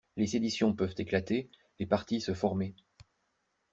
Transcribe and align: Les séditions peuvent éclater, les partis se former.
Les 0.17 0.25
séditions 0.25 0.73
peuvent 0.73 0.95
éclater, 0.97 1.47
les 1.77 1.85
partis 1.85 2.21
se 2.21 2.33
former. 2.33 2.73